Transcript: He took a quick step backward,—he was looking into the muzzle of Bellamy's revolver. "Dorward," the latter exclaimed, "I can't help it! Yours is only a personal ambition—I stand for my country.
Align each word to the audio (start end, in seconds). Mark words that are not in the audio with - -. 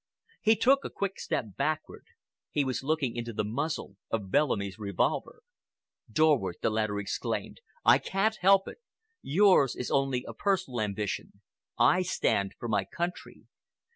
He 0.41 0.55
took 0.55 0.83
a 0.83 0.89
quick 0.89 1.19
step 1.19 1.55
backward,—he 1.59 2.65
was 2.65 2.81
looking 2.81 3.15
into 3.15 3.33
the 3.33 3.43
muzzle 3.43 3.97
of 4.09 4.31
Bellamy's 4.31 4.79
revolver. 4.79 5.43
"Dorward," 6.11 6.55
the 6.63 6.71
latter 6.71 6.97
exclaimed, 6.99 7.61
"I 7.85 7.99
can't 7.99 8.37
help 8.37 8.67
it! 8.67 8.79
Yours 9.21 9.75
is 9.75 9.91
only 9.91 10.23
a 10.27 10.33
personal 10.33 10.81
ambition—I 10.81 12.01
stand 12.01 12.55
for 12.57 12.67
my 12.67 12.83
country. 12.83 13.43